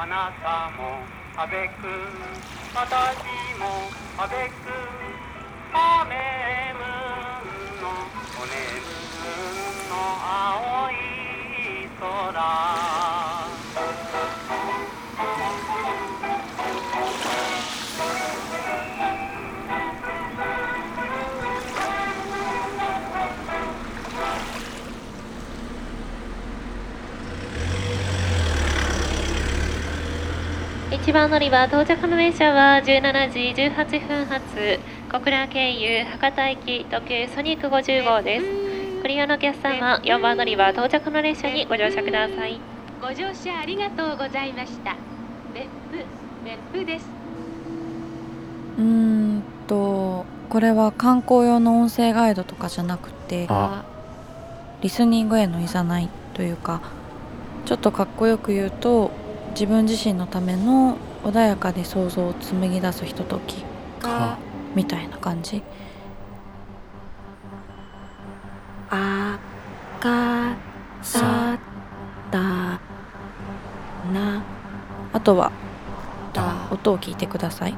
[0.00, 1.02] あなたも
[1.36, 1.72] あべく
[2.72, 2.86] 私
[3.58, 4.70] もあべく
[5.74, 7.88] おねむの
[8.40, 8.94] おねむ
[9.90, 10.94] の青い
[11.98, 13.07] 空。
[31.08, 34.44] 一番乗り場到着の電車は17時18分発
[35.10, 38.44] 小倉経由博多行き特急ソニック50号です。
[39.00, 42.60] ご利用のお客様4番乗り場到着の列車にご乗車ください。
[43.00, 44.96] ご乗車ありがとうございました。
[45.54, 46.04] 別府
[46.44, 47.06] 別府です。
[48.76, 53.82] うーんとこれは観光用の音声ガイドとかじゃなくてあ。
[54.82, 56.82] リスニングへのいざないというか
[57.64, 59.10] ちょっとかっこよく言うと
[59.58, 63.64] 自分自身のための穏やかで想像を紡ぎ出すひととき
[63.98, 64.38] か。
[64.76, 65.64] みたいな感じ。
[68.88, 69.36] あ
[69.98, 70.54] か
[71.02, 71.58] さ
[72.30, 72.38] だ
[74.14, 74.44] な。
[75.12, 75.50] あとは
[76.32, 77.74] だ音を聞いてください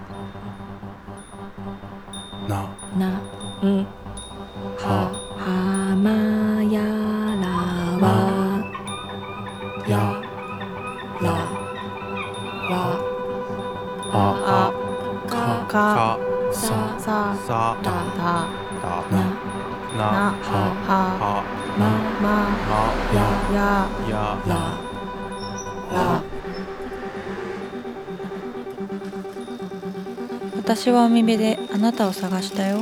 [30.90, 32.80] 私は海辺であなたを探したよ。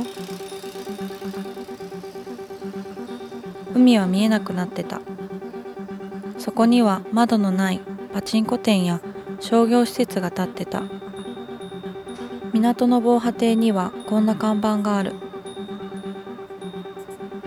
[3.75, 4.99] 海は見えなくなってた。
[6.39, 7.81] そこには窓のない
[8.11, 8.99] パチンコ店や
[9.39, 10.81] 商業施設が建ってた。
[12.51, 15.13] 港の防波堤にはこんな看板がある。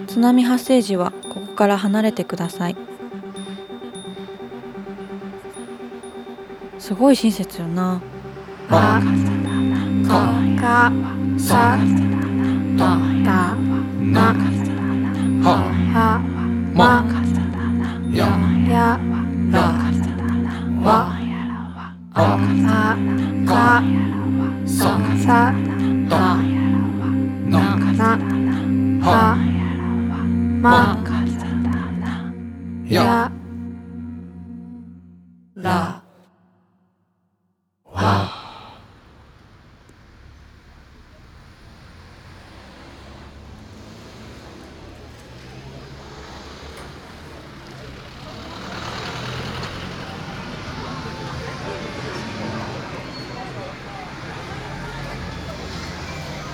[0.06, 2.76] 津波発生時はここから離れてください。
[6.78, 8.00] すごい親切よな
[10.64, 10.92] あか
[11.36, 11.76] さ
[12.76, 14.16] だな
[15.42, 15.46] は
[15.92, 16.22] は
[16.72, 17.02] ま
[18.12, 18.26] や
[18.70, 18.96] や
[19.50, 19.58] ら
[20.80, 20.86] わ
[22.14, 22.96] ああ
[23.44, 23.82] か
[24.64, 25.52] ささ
[26.08, 26.14] だ
[27.50, 27.54] な
[27.92, 28.00] な
[29.02, 29.36] は
[30.62, 30.96] ま
[32.88, 33.32] やや
[35.56, 36.02] ら
[37.84, 38.42] わ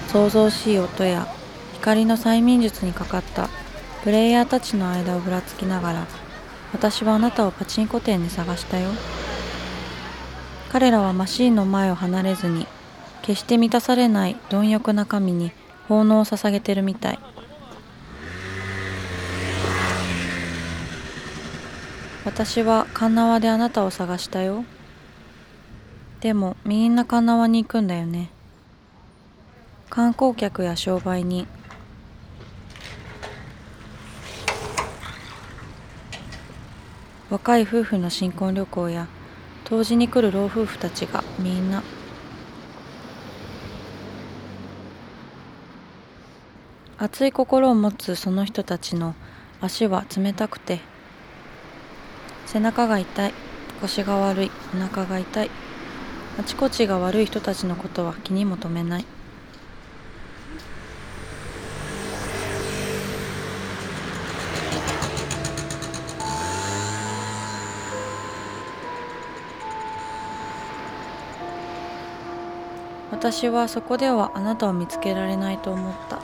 [0.09, 1.29] 想像しい音や
[1.75, 3.51] 光の催眠術にかかった
[4.03, 6.07] プレイヤーたちの間をぶらつきながら
[6.73, 8.91] 私はあなたをパチンコ店で探したよ。
[10.71, 12.67] 彼らはマシーンの前を離れずに
[13.23, 15.53] 決して満たされない貪欲な神に
[15.89, 17.19] 奉納を捧げてるみたい。
[22.25, 24.65] 私はカンナワであなたを探したよ。
[26.21, 28.31] でもみんなカンナワに行くんだよね。
[29.99, 31.49] 観光客や商売人。
[37.29, 39.09] 若い夫婦の新婚旅行や
[39.65, 41.83] 当時に来る老夫婦たちがみんな。
[46.99, 49.17] 熱い心を持つその人たちの
[49.61, 50.79] 足は冷たくて
[52.47, 53.35] 背中が痛い
[53.81, 55.51] 腰が悪いお腹が痛い
[56.39, 59.18] あちこちが悪い人たちのことは気にも留めない。
[73.19, 76.21] 私はそこではあなたを見つけられないと思った。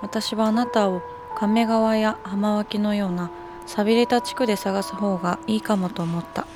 [0.00, 1.02] 私はあなたを
[1.36, 3.30] 亀川や浜脇のような
[3.66, 6.46] 寂れた地区で探す方がいいかもと思った。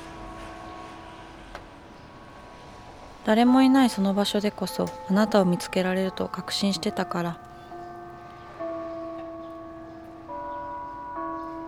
[3.25, 7.37] 誰もいないその場所でこそあなたを見つけられると確信してたから。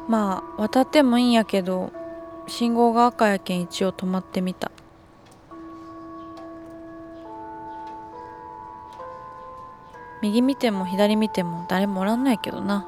[0.07, 1.91] まあ渡ってもいいんやけど
[2.51, 4.71] 信号が赤やけん一応止まってみた。
[10.21, 12.87] 右見ても左見ても誰もおらんのやけどな。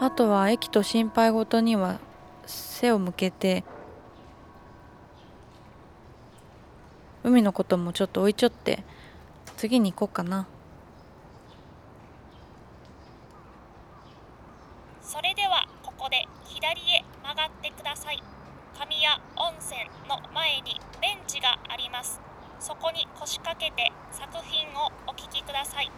[0.00, 1.98] あとは駅と心配事には
[2.46, 3.64] 背を向けて
[7.24, 8.84] 海のこともちょっと置いちょって
[9.56, 10.46] 次に行こうかな
[15.02, 18.22] それではここで左へ曲がってください
[18.78, 22.20] 神谷温泉の前にベンチがあります
[22.60, 25.90] そこに腰掛けて作品をお聞きください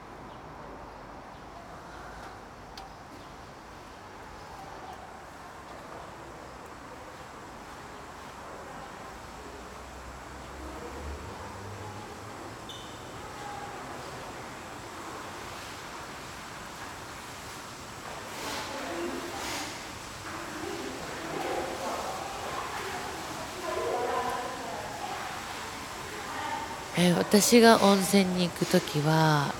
[27.03, 29.55] えー私が温泉に行く時は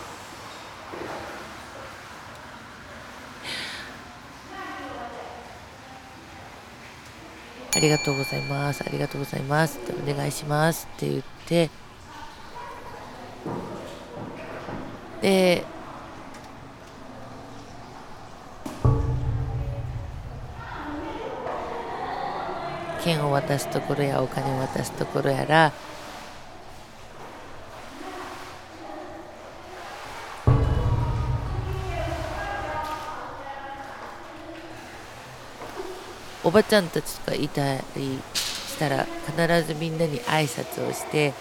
[7.73, 11.71] ありがとうございますありがとうございますってお願いしますって言って
[15.23, 15.65] で
[23.05, 25.73] 券を渡すところやお金を渡すところやら
[36.43, 41.35] おばちゃんたちとかいたりしたら必ずみんなに挨拶をして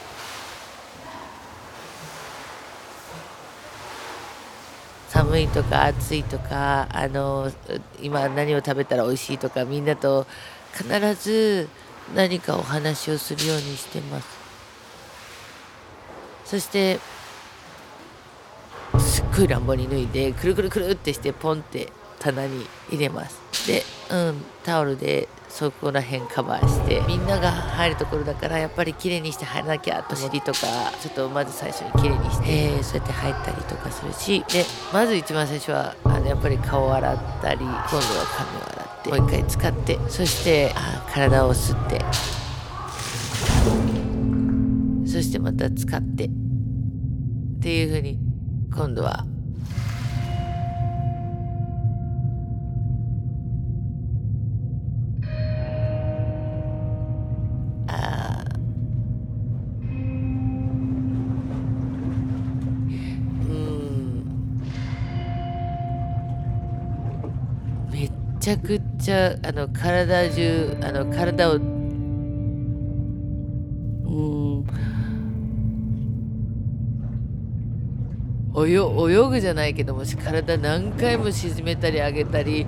[5.09, 7.51] 寒いとか暑いとかあの
[8.01, 10.27] 今何を食べたら美味しいとかみんなと
[10.73, 11.67] 必ず
[12.13, 14.27] 何かお話をするようにしてます。
[16.45, 16.99] そして
[18.97, 23.48] すっごい乱暴に脱いでくるくるくるってしてポンって棚に入れます。
[23.67, 30.59] でうんタオルでそこら辺カバーしてみんなが入るところだからやっぱり綺麗にして入らなきゃと尻とか
[31.01, 34.63] ちょっとまず最初に綺麗にして、えーそうやって入ったりとかするしで
[34.93, 38.01] まず一番最初はあのやっぱり顔を洗ったり今度は
[38.37, 41.99] 髪を洗ってもう一回使ってそしてあ体を吸って
[45.09, 46.29] そしてまた使ってっ
[47.61, 48.19] ていう風に
[48.73, 49.25] 今度は
[68.49, 71.77] ちゃくちゃあの体中あの体をうん。
[78.57, 78.79] 泳泳
[79.29, 82.65] ぐじゃないけども体何回も沈めたり上げたり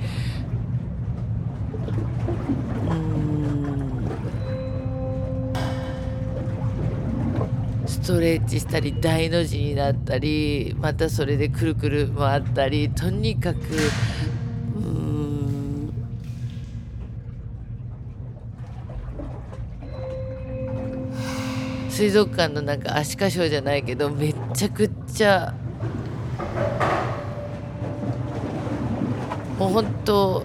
[7.87, 13.59] ストレッチしたり大の字になったりまたそれでくるくる回ったりとにかく
[22.01, 25.53] 水族館のなんかアシカショーじゃないけどめっちゃくちゃ
[29.59, 30.43] もう本当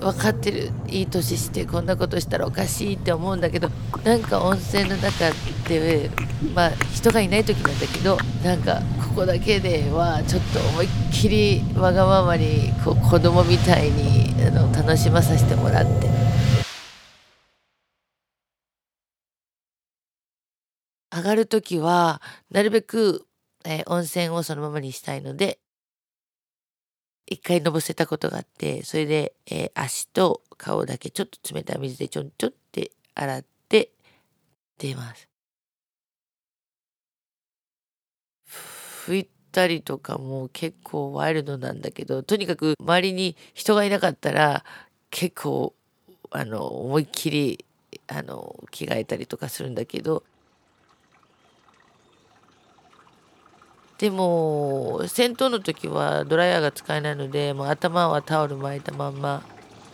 [0.00, 0.72] 分かってる。
[0.88, 3.70] いい年してこんなことしたらおかしいって思うんだけど
[4.02, 5.30] なんか温泉の中
[5.68, 6.10] で
[6.52, 8.82] まあ人がいない時なんだけどなんか
[9.14, 16.08] こだけではちょっと思いっきりわがままにこう子供みたいにあの楽しまさせてもらって。
[21.12, 23.26] 上がる時はなるべく、
[23.64, 25.58] えー温泉をそのままにしたいので
[27.26, 33.90] 一回のぼせたことがあってそれで、えー足と顔だけちょっと冷たい水でちょんちょんって洗って
[34.78, 35.29] 出ます。
[39.10, 44.64] 吹いたりとかも結構ワイルドなんだけどとにかく周りに人がいなかったら
[45.10, 45.74] 結構
[46.30, 47.64] あの思いっきり
[48.06, 50.22] あの着替えたりとかするんだけど。
[53.98, 59.42] でも戦闘の時はドライヤーが使えないのでもう頭はタオル巻いたまんま。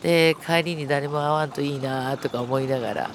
[0.01, 3.09] で帰りに誰も会わんといいなとか思いながら。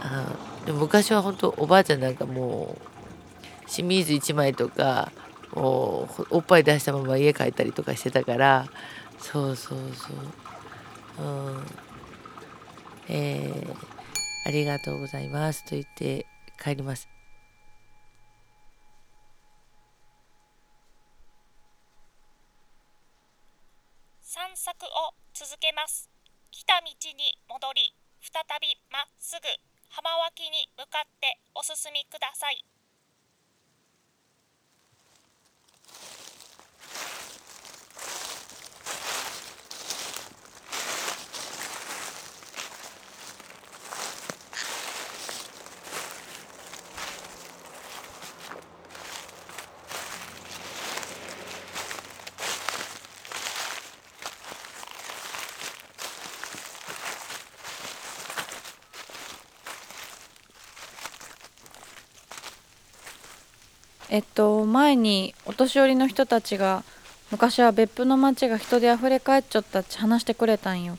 [0.00, 2.76] あでも昔は本当おばあちゃんなんかも
[3.64, 5.10] う清水1枚とか
[5.54, 8.68] もうおっぱい出したまま家帰ったりとかしてたから
[9.18, 10.12] そうそうそ
[11.22, 11.26] う。
[11.26, 11.66] うん。
[13.08, 13.74] えー、
[14.44, 15.64] ありがとうございます。
[15.64, 16.26] と言って
[16.62, 17.08] 帰ります。
[24.20, 26.10] 散策を続けます。
[26.50, 29.77] 来た道に戻り再びまっすぐ。
[29.88, 32.64] 浜脇に向かってお進みください。
[64.10, 66.82] えっと前にお年寄りの人たちが
[67.30, 70.96] 昔は別府の街が人で溢れ返っちゃったって話してくれたんよ。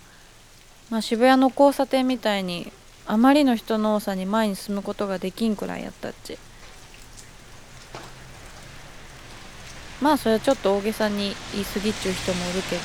[0.92, 2.72] まあ渋谷の交差点みたいに
[3.08, 6.38] あまりの人の多さに前に進むことができんくらいやったっち。
[10.02, 12.82] まあそれはちょっと大げさに言い過ぎっちゅう人もおるけど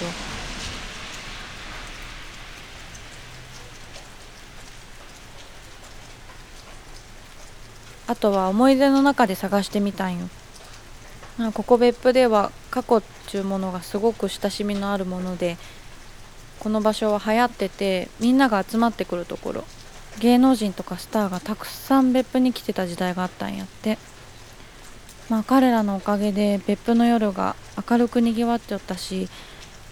[8.07, 10.29] あとは思い出の中で探してみたんよ。
[11.53, 15.57] ここ別府では過去っちゅうものがすごく親しみのあるもので
[16.61, 19.65] この場所は流行っててみんなが集まってくるところ。
[20.21, 23.99] 芸能人とかスターがたくさん別府に来てた時代があったんやって。
[25.29, 27.57] まあ彼らのおかげで別府の夜が
[27.91, 29.29] 明るくにぎわっておったし、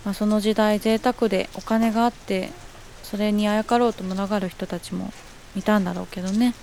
[0.05, 2.51] まあ、その時代贅沢でお金があって
[3.03, 5.13] それにあやかろうと群がる人たちも
[5.57, 6.55] いたんだろうけどね。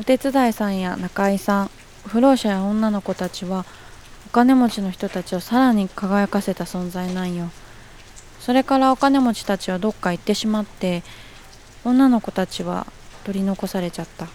[0.00, 1.70] お手伝いさんや仲居さん
[2.06, 3.66] 不老者や女の子たちは
[4.28, 7.50] お金持ちの人たちをさらに輝かせた存在なんよ。
[8.40, 11.02] それからお金持ちたちはどっか行ってしまって
[11.84, 12.86] 女の子たちは
[13.24, 14.26] 取り残されちゃった。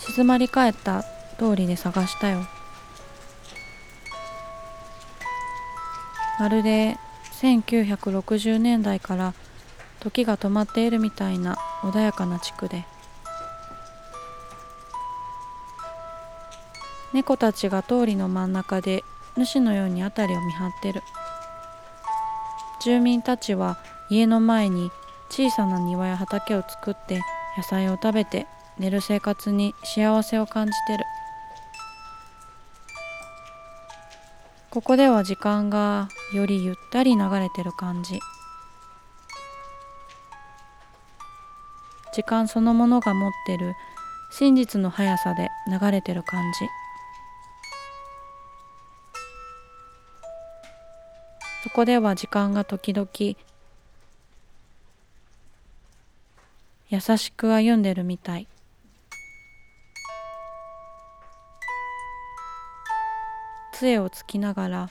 [0.00, 1.04] 静まり返った
[1.38, 2.44] 通りで探したよ。
[6.40, 6.98] まるで
[7.40, 9.34] 1960年代から
[10.00, 12.84] 時が止まっているみたいな穏やかな地区で。
[17.12, 19.02] 猫たちが通りの真ん中で
[19.36, 21.02] 主のように辺りを見張ってる。
[22.82, 23.78] 住民たちは
[24.10, 24.90] 家の前に
[25.28, 27.22] 小さな庭や畑を作って
[27.56, 28.46] 野菜を食べて
[28.78, 31.04] 寝る生活に幸せを感じてる。
[34.70, 38.20] ここでは時間がよりゆったり流れてる感じ。
[42.12, 43.74] 時間そのものが持ってる
[44.30, 46.68] 真実の速さで流れてる感じ。
[51.64, 53.08] そこでは時間が時々
[56.90, 58.46] 優しく歩んでるみたい。
[63.80, 64.90] 杖をつきながら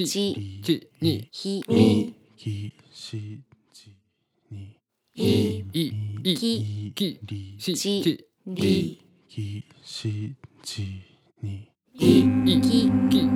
[0.00, 3.38] きしじちにひみひし
[3.70, 3.94] じ
[4.50, 4.74] に
[5.14, 10.82] いいいききりしちりひしじ
[11.42, 13.28] にいいきき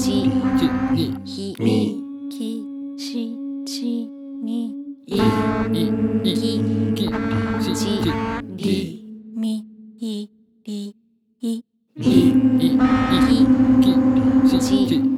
[0.00, 2.00] しちにひみ
[2.30, 2.64] き
[2.98, 3.36] し
[3.66, 4.08] ち
[4.42, 4.72] に
[5.06, 5.20] いい
[6.24, 6.32] い
[6.94, 7.04] きき
[7.62, 8.00] しち
[8.56, 9.62] りみ
[10.00, 10.30] い
[10.64, 10.94] り
[11.34, 11.64] いいいい
[13.82, 15.17] きしち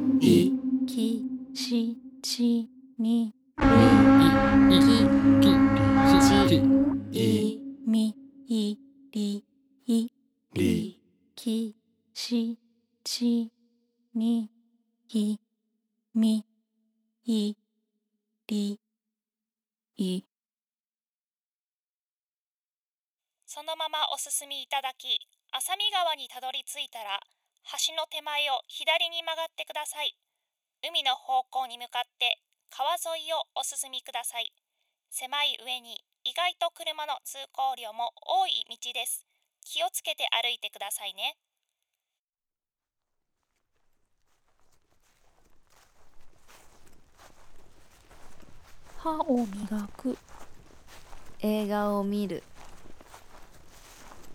[24.41, 25.21] 進みいただき
[25.53, 27.21] 浅見川にたどり着いたら
[27.77, 30.17] 橋の手前を左に曲がってください。
[30.81, 32.41] 海の方向に向かって
[32.73, 34.49] 川沿いをお進みください。
[35.13, 39.29] 狭い上に意外と車の通行量も多い道です。
[39.61, 41.37] 気をつけて歩いてくださいね。
[48.97, 50.17] 歯を磨く。
[51.41, 52.41] 映画を見る。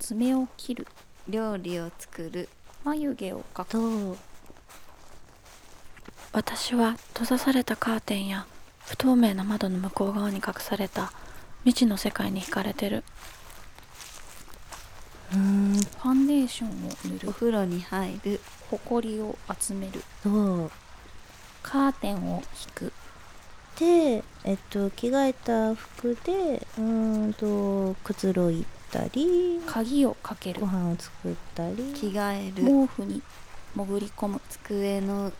[0.07, 0.87] 爪を切る。
[1.29, 2.49] 料理を作る。
[2.85, 3.71] 眉毛を描く。
[4.15, 4.17] と
[6.33, 8.47] 私は閉ざされたカーテンや
[8.85, 11.13] 不透明な窓の向こう側に隠された
[11.65, 13.03] 未知の世界に惹かれてる。
[15.35, 15.73] うん。
[15.75, 16.73] ファンデーションを
[17.05, 18.41] 塗おる風呂に入る。
[18.71, 20.05] ほこりを集める。
[20.23, 20.71] そう？
[21.65, 22.93] カーテンを引く。
[23.81, 30.61] で、えっと、着替えた服でうーんとくつろいだり鍵をかける。
[30.61, 32.65] ご飯を作ったり着替える。
[32.65, 33.23] 毛布に。
[33.75, 34.41] 潜り込む。
[34.49, 35.33] 机の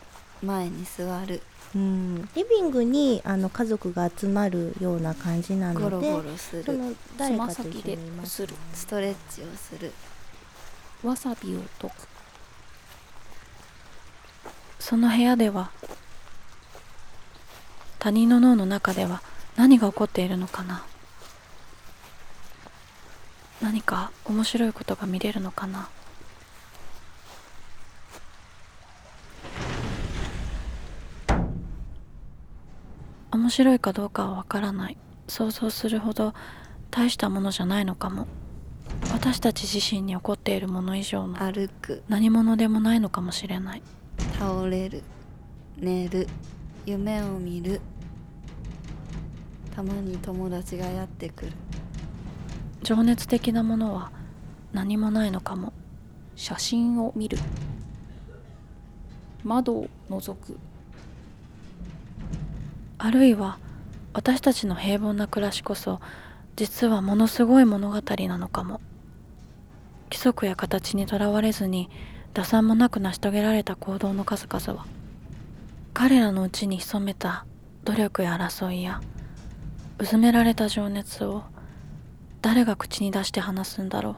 [0.43, 1.43] 前に座る。
[1.75, 6.65] うん、リビングにあの家族が集まるような感じなゴロのでゴロする。
[6.65, 8.55] そのつ誰かと一緒にいますこする。
[8.73, 9.93] ストレッチをする。
[11.03, 11.93] わさびを溶く。
[14.79, 15.71] その部屋では
[17.99, 19.21] 他人の脳の中では
[19.57, 20.85] 何が起こっているのかな
[23.63, 25.89] 何か面白いことが見れるのかな？
[33.33, 34.97] 面白いかどうかはわからない。
[35.29, 36.33] 想像するほど
[36.91, 38.27] 大したものじゃないのかも。
[39.13, 42.03] 私たち自身に起こっているもの以上の歩く。
[42.09, 43.83] 何者でもないのかもしれない。
[44.39, 45.03] 倒れる。
[45.77, 46.29] 寝る。
[46.87, 47.81] 夢を見る。
[49.75, 51.53] たまに友達がやってくる
[52.87, 54.13] 情熱的なものは
[54.73, 55.73] 何もないのかも。
[56.37, 57.37] 写真を見る。
[59.43, 60.57] 窓を覗く。
[62.99, 63.59] あるいは
[64.13, 66.01] 私たちの平凡な暮らしこそ
[66.55, 68.81] 実はものすごい物語なのかも。
[70.05, 71.91] 規則や形にとらわれずに
[72.35, 74.87] 打算もなく成し遂げられた行動の数々は
[75.93, 77.47] 彼らのうちに潜めた
[77.83, 79.01] 努力や争いや
[79.99, 81.43] うずめられた情熱を
[82.47, 84.15] 誰が口に出して話すんだろう。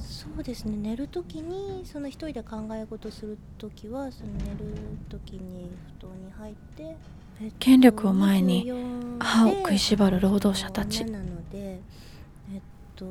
[0.00, 0.76] そうですね。
[0.76, 4.72] 寝る時にその一人で考え事する時はその寝る
[5.08, 5.68] 時に
[5.98, 6.96] 布団に入って、
[7.42, 11.04] えっと権力を前に24歯を食いしばる労働者たち。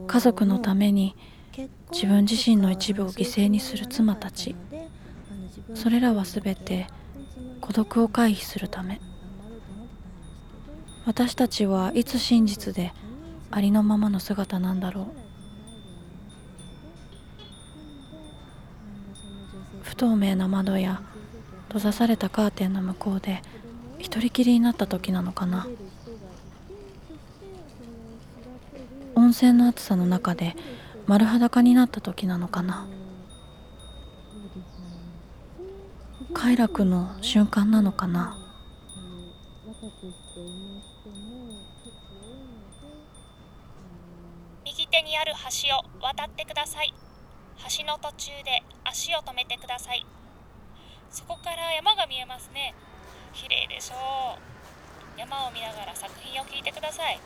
[0.07, 1.13] 家族のために
[1.91, 4.55] 自分自身の一部を犠牲にする妻たち。
[5.73, 6.87] それらは全て
[7.59, 9.01] 孤独を回避するため。
[11.05, 12.93] 私たちはいつ真実で
[13.55, 15.05] ありのままの姿なんだろう。
[19.81, 21.01] 不透明な窓や
[21.69, 23.41] 閉ざされたカーテンの向こうで
[23.97, 25.67] 一人きりになった時なのかな。
[29.15, 30.57] 温泉の暑さの中で
[31.07, 32.85] 丸裸になった時なのかな。
[36.33, 38.37] 快楽の瞬間なのかな。
[44.85, 46.93] 右手にある橋を渡ってください。
[47.79, 50.05] 橋の途中で足を止めてください。
[51.09, 52.75] そこから山が見えますね。
[53.33, 55.19] 綺麗でしょう。
[55.19, 57.19] 山を見ながら作品を聞いてください。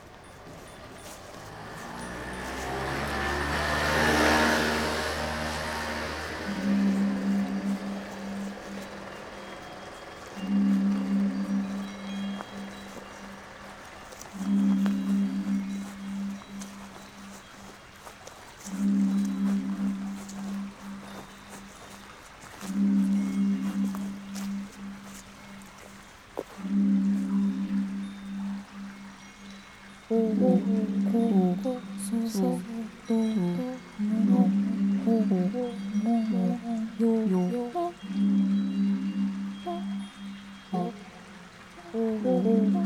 [42.42, 42.80] Oh.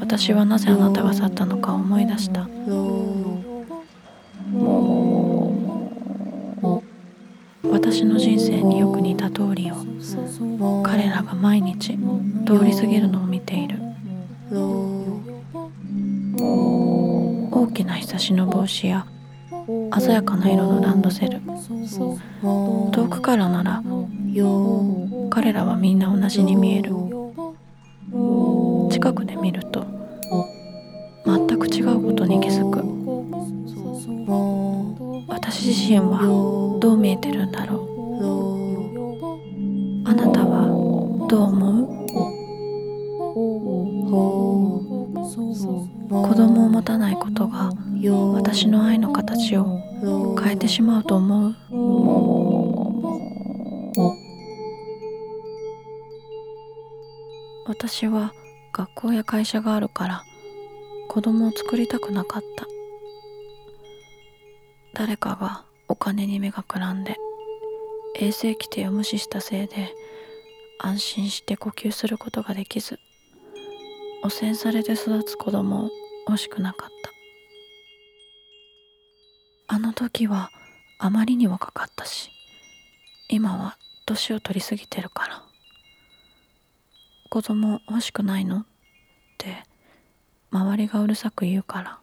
[0.00, 2.48] 私はなぜあなたが去ったのか思い出した。
[7.70, 9.74] 私の人生によく似た通りを。
[10.82, 11.98] 彼らが毎日
[12.46, 13.78] 通り過ぎるのを見ている。
[17.50, 19.06] 大きな日差しの帽子や
[19.98, 21.40] 鮮やかな色のランドセル。
[22.92, 23.82] 遠くからなら
[25.30, 26.94] 彼らはみんな同じに見える。
[28.88, 29.86] 近くで見ると
[31.24, 32.82] 全く違うことに気づく。
[35.28, 36.20] 私自身は
[36.80, 37.78] どう見えてるんだろう。
[40.08, 40.66] あなたは
[41.28, 41.88] どう思う？
[46.10, 47.70] 子供を持たないことが
[48.34, 49.80] 私の愛の形を
[50.42, 51.54] 変えてしまうと思う？
[57.66, 58.32] 私は
[58.78, 60.24] 学校や会社があるから
[61.08, 62.64] 子供を作りたくなかった。
[64.94, 67.16] 誰かがお金に目がくらんで
[68.14, 69.92] 衛生規定を無視したせいで
[70.78, 73.00] 安心して呼吸することができず
[74.22, 75.90] 汚染されて育つ子供を
[76.28, 76.88] 欲しくなかっ
[79.66, 79.74] た。
[79.74, 80.50] あの時は
[81.00, 82.30] あまりに若かったし
[83.28, 85.47] 今は年を取りすぎてるから。
[87.30, 88.60] 子供欲しくないの？
[88.60, 88.64] っ
[89.36, 89.62] て
[90.50, 92.00] 周りがうるさく言うから。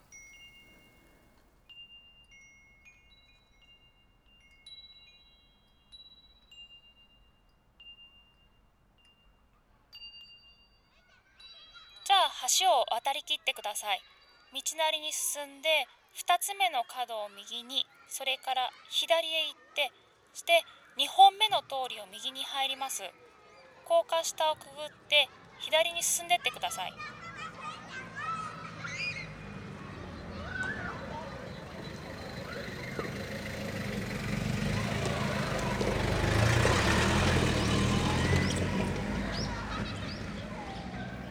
[12.05, 13.99] じゃあ橋を渡りきってください。
[14.53, 19.91] 道なりに進んで2つ目の角を右にそれから左へ行って
[20.33, 20.63] そして
[20.97, 23.03] 2本目の通りを右に入ります。
[23.87, 26.93] 高架下をくぐって左に進んでってください。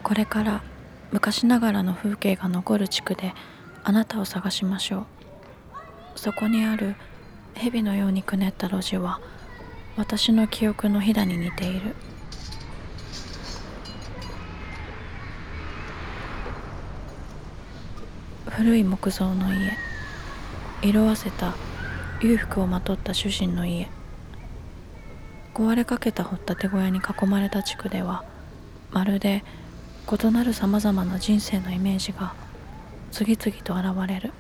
[0.05, 0.63] これから
[1.11, 3.35] 昔ながらの風景が残る地区で
[3.83, 5.07] あなたを探しましょ
[6.15, 6.19] う。
[6.19, 6.95] そこにある
[7.55, 9.21] 蛇のようにくねった路地は
[9.97, 11.97] 私の記憶のひだに似ている。
[18.57, 19.73] 古い木造の家。
[20.81, 21.57] 色あせた
[22.21, 23.89] 裕福をまとった主人の家。
[25.53, 28.25] 壊れかけた掘ったて小屋に囲まれた地区では
[28.93, 29.43] まるで
[30.09, 32.33] 異なるさまざまな人生のイメージが
[33.11, 34.33] 次々と現れる。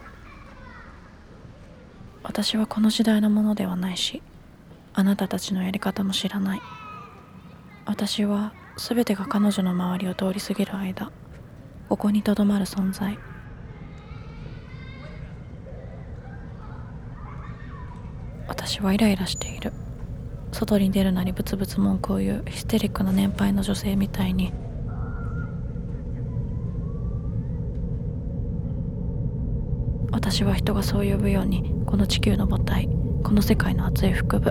[2.23, 4.23] 私はこの時代のものではないし
[4.93, 6.63] あなたたちのやり方も知らない。
[7.85, 11.11] 私は全てが彼女の周りを通り過ぎる間
[11.89, 13.19] ここにとどまる存在。
[18.75, 19.73] 私はイライラしている。
[20.51, 24.53] 外に出るなりブツブツ文句を言うヒステリックな年配の女性みたいに。
[30.11, 32.89] 私は人がそう呼ぶようにこの地球の母体
[33.23, 34.51] この世界の熱い腹部。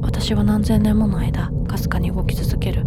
[0.00, 2.82] 私は何千年もの間かすかに動き続ける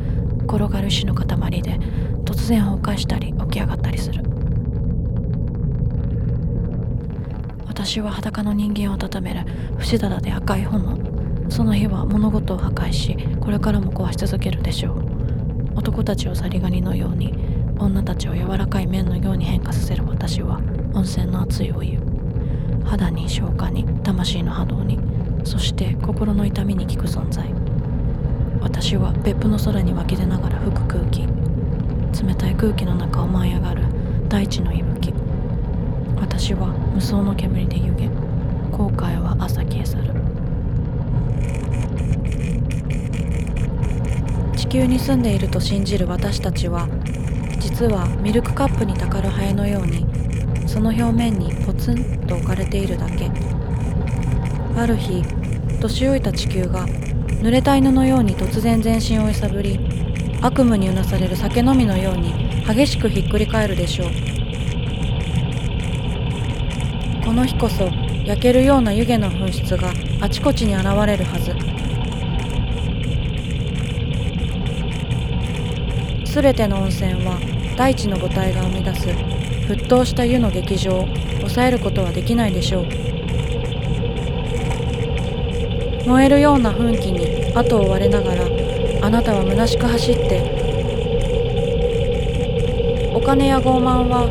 [0.48, 1.80] 転がる石の塊で
[2.26, 4.24] 突然崩壊したり起き上がったりする。
[7.66, 9.42] 私は裸の人間を温める
[9.78, 10.98] 不死だらで赤い炎。
[11.50, 15.06] その日は物事を破壊しこれからも壊し続けるでしょう。
[15.76, 17.34] 男たちをザリガニのように
[17.78, 20.62] 女たちを柔らかい麺のように変化させる私は
[20.94, 22.00] 温泉の熱いお湯
[22.86, 24.98] 肌に消化に魂の波動に
[25.44, 27.54] そして心の痛みに効く存在。
[28.62, 31.28] 私は別府の空に湧き出ながら吹く空気
[32.24, 33.84] 冷たい空気の中を舞い上がる。
[34.30, 35.14] 大地の息吹。
[36.18, 38.08] 私は無双の煙で湯気。
[38.72, 40.14] 後悔は朝消え去る。
[44.56, 46.88] 地球に住んでいると信じる私たちは
[47.60, 50.06] 実はミルクカップにたかるハエのように
[50.68, 53.30] その表面にポツンと置かれているだけ。
[54.78, 55.24] ある日
[55.80, 60.05] 年老いた地球が濡れた犬のように突然全身を揺さぶり
[60.46, 62.32] 悪夢にうなされる酒飲みのように
[62.68, 64.12] 激しくひっくり返るでしょう。
[67.26, 67.86] この日こそ
[68.26, 71.56] 焼けるような湯気の噴出があちこちに現れるはず。
[76.32, 77.40] 全ての温泉は
[77.76, 82.88] 大地の母体が生み出す沸騰した湯の劇場を抑えることはできないでしょう。
[86.08, 88.65] 燃えるような噴気に後を追われながら
[89.06, 90.42] あなたは虚しく走って
[93.14, 94.28] 起金や傲慢は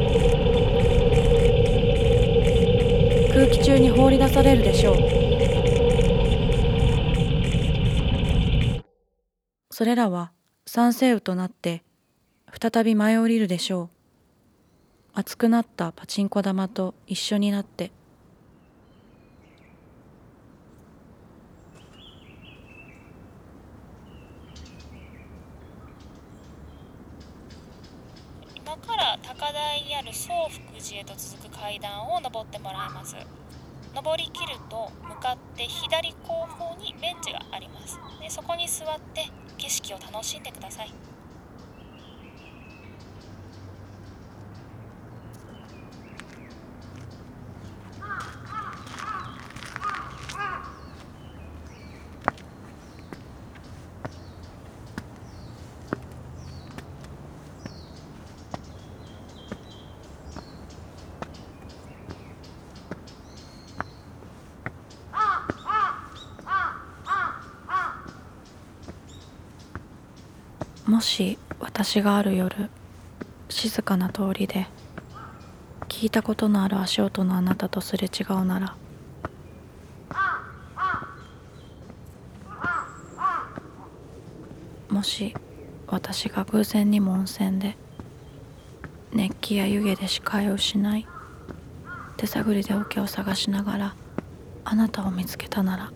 [3.32, 4.96] 空気中に放り出されるでしょう。
[9.70, 10.32] それらは
[10.66, 11.84] 酸性雨となって
[12.60, 13.88] 再び舞い降りるでしょう。
[15.14, 17.92] 熱くなったパチンコ玉と一緒になって
[28.76, 33.16] から高台にある総福寺へと続く階段を登ってもらいます。
[33.94, 37.98] 登りきると向かって左後方にベンチがあります。
[38.20, 40.92] でそこに座って景色を楽しんでください。
[70.94, 72.70] もし私がある夜
[73.48, 74.68] 静かな通りで
[75.88, 78.76] 聞いたことのある足音のあなたとすれ違うなら
[84.88, 85.34] もし
[85.88, 87.76] 私が偶然にも温泉で
[89.12, 91.08] 熱気や湯気で視界を失い
[92.16, 93.94] 手探りで桶を探しながら
[94.64, 95.90] あなたを見つけたなら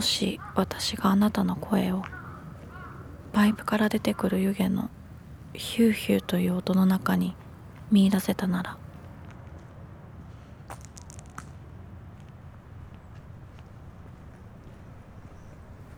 [0.00, 2.02] もし私があなたの声を
[3.34, 4.88] パイプから出てくる湯気の
[5.52, 7.36] ヒューヒューという音の中に
[7.90, 8.78] 見出せたなら。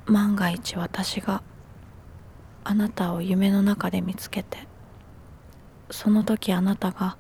[0.07, 1.45] 万が一私が
[2.65, 4.67] あなたを夢の中で見つけて
[5.93, 7.17] その時あなたが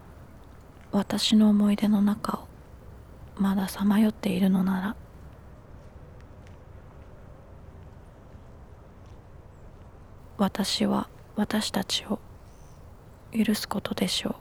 [0.90, 2.48] 私の思い出の中を
[3.36, 4.96] まださまよっているのなら
[10.42, 12.18] 私は私たちを
[13.32, 14.34] 許すことでしょう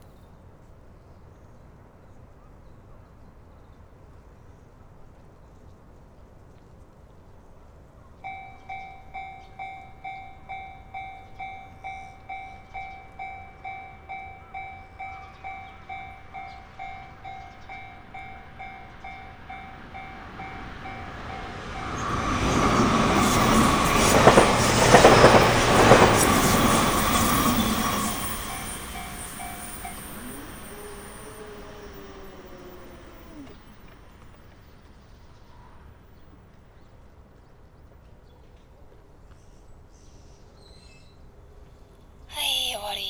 [42.34, 43.02] はい終わり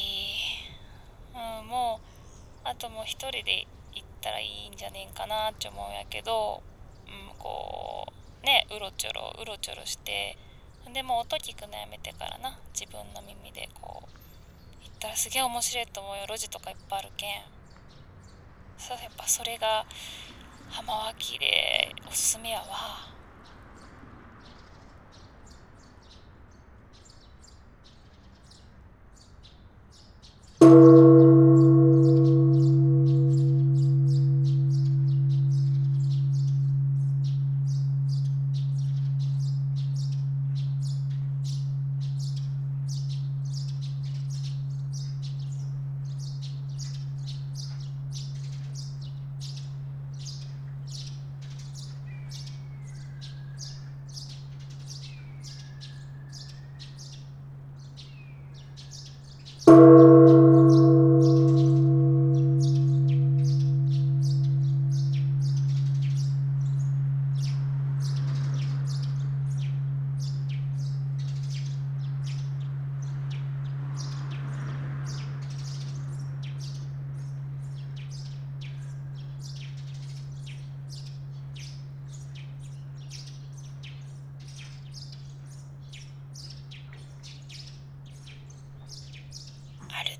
[1.62, 2.00] うんも
[2.66, 6.64] うあともう一人で行ったらいいんじゃねえかなって思うんやけど
[7.08, 8.08] うんこ
[8.42, 10.38] うねうろちょろうろちょろして
[10.94, 12.60] でも音聞くのやめてからな。
[12.74, 16.26] 自分の耳でこう行ったらすげえ面白いと思うよ。
[16.28, 17.42] 路地とかいっぱいあるけん。
[18.78, 19.86] そうやっぱそれが
[20.70, 22.66] 浜脇でおすすめやわ。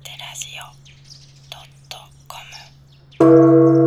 [0.02, 0.72] てラジオ
[3.18, 3.81] .com